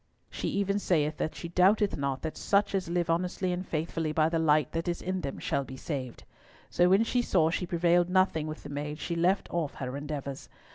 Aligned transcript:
"She 0.31 0.47
even 0.47 0.79
saith 0.79 1.17
that 1.17 1.35
she 1.35 1.49
doubteth 1.49 1.95
not 1.95 2.23
that 2.23 2.35
such 2.35 2.73
as 2.73 2.89
live 2.89 3.07
honestly 3.07 3.51
and 3.51 3.63
faithfully 3.63 4.11
by 4.11 4.29
the 4.29 4.39
light 4.39 4.71
that 4.71 4.87
is 4.87 4.99
in 4.99 5.21
them 5.21 5.37
shall 5.37 5.63
be 5.63 5.77
saved. 5.77 6.23
So 6.71 6.89
when 6.89 7.03
she 7.03 7.21
saw 7.21 7.51
she 7.51 7.67
prevailed 7.67 8.09
nothing 8.09 8.47
with 8.47 8.63
the 8.63 8.69
maid, 8.69 8.97
she 8.97 9.15
left 9.15 9.47
off 9.53 9.75
her 9.75 9.95
endeavours. 9.95 10.49